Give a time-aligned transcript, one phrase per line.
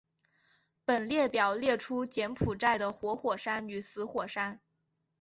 [0.83, 4.59] 本列表列出柬埔寨的活火山与死火山。